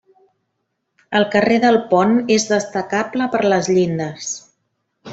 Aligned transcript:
El 1.19 1.27
carrer 1.35 1.59
del 1.67 1.77
Pont 1.93 2.17
és 2.39 2.47
destacable 2.55 3.31
per 3.37 3.45
les 3.55 3.71
llindes. 3.77 4.35